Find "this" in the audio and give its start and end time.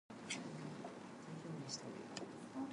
1.67-1.75